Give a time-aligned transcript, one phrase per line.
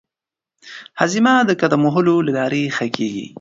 [0.99, 3.25] هاضمه د قدم وهلو له لارې ښه کېږي.